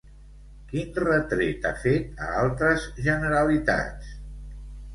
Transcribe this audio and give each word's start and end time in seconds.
Quin 0.71 0.87
retret 1.01 1.67
ha 1.67 1.73
fet 1.85 2.25
a 2.29 2.31
altres 2.41 2.89
generalitats? 3.11 4.13